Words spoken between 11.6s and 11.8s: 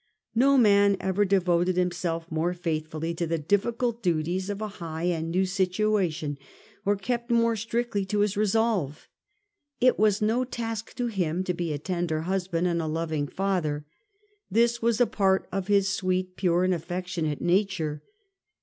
a